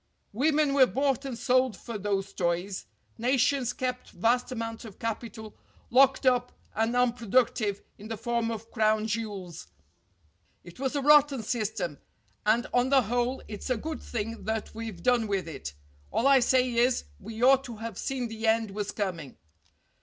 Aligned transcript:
Women 0.33 0.73
were 0.73 0.87
bought 0.87 1.25
and 1.25 1.37
sold 1.37 1.77
for 1.77 1.95
those 1.95 2.33
toys. 2.33 2.87
Nations 3.19 3.71
kept 3.71 4.09
vast 4.09 4.51
amounts 4.51 4.83
of 4.83 4.97
capital 4.97 5.55
locked 5.91 6.25
up 6.25 6.51
and 6.73 6.95
unproductive 6.95 7.83
in 7.99 8.07
the 8.07 8.17
form 8.17 8.49
of 8.49 8.71
crown 8.71 9.05
jewels. 9.05 9.67
It 10.63 10.79
was 10.79 10.95
a 10.95 11.03
rotten 11.03 11.43
system, 11.43 11.99
and 12.47 12.65
on 12.73 12.89
the 12.89 13.03
whole 13.03 13.43
it's 13.47 13.69
a 13.69 13.77
good 13.77 14.01
thing 14.01 14.45
that 14.45 14.73
we've 14.73 15.03
done 15.03 15.27
with 15.27 15.47
it. 15.47 15.75
All 16.09 16.25
I 16.25 16.39
say 16.39 16.67
is, 16.73 17.03
we 17.19 17.43
ought 17.43 17.63
to 17.65 17.75
have 17.75 17.99
seen 17.99 18.27
the 18.27 18.47
end 18.47 18.71
was 18.71 18.89
coming." 18.91 19.37